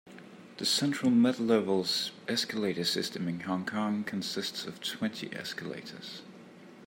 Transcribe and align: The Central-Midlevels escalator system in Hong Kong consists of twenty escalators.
The 0.57 0.65
Central-Midlevels 0.65 2.09
escalator 2.27 2.85
system 2.85 3.27
in 3.27 3.41
Hong 3.41 3.67
Kong 3.67 4.03
consists 4.03 4.65
of 4.65 4.81
twenty 4.81 5.29
escalators. 5.31 6.23